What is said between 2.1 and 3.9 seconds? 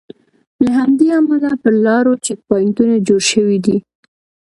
چیک پواینټونه جوړ شوي دي.